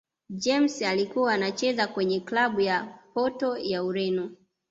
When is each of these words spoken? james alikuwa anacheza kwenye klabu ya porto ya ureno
james 0.29 0.81
alikuwa 0.81 1.33
anacheza 1.33 1.87
kwenye 1.87 2.19
klabu 2.19 2.61
ya 2.61 2.99
porto 3.13 3.57
ya 3.57 3.83
ureno 3.83 4.31